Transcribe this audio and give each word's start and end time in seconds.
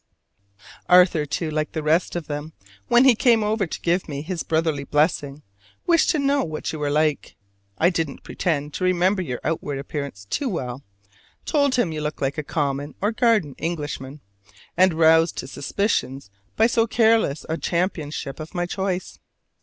Arthur, 0.89 1.27
too, 1.27 1.51
like 1.51 1.73
the 1.73 1.83
rest 1.83 2.15
of 2.15 2.25
them, 2.25 2.53
when 2.87 3.05
he 3.05 3.13
came 3.13 3.43
over 3.43 3.67
to 3.67 3.81
give 3.81 4.09
me 4.09 4.23
his 4.23 4.41
brotherly 4.41 4.83
blessing, 4.83 5.43
wished 5.85 6.09
to 6.09 6.17
know 6.17 6.43
what 6.43 6.73
you 6.73 6.79
were 6.79 6.89
like. 6.89 7.35
I 7.77 7.91
didn't 7.91 8.23
pretend 8.23 8.73
to 8.73 8.83
remember 8.83 9.21
your 9.21 9.39
outward 9.43 9.77
appearance 9.77 10.25
too 10.25 10.49
well, 10.49 10.81
told 11.45 11.75
him 11.75 11.91
you 11.91 12.01
looked 12.01 12.19
like 12.19 12.39
a 12.39 12.43
common 12.43 12.95
or 12.99 13.11
garden 13.11 13.53
Englishman, 13.59 14.21
and 14.75 14.95
roused 14.95 15.39
his 15.41 15.51
suspicions 15.51 16.31
by 16.55 16.65
so 16.65 16.87
careless 16.87 17.45
a 17.47 17.55
championship 17.59 18.39
of 18.39 18.55
my 18.55 18.65
choice. 18.65 19.19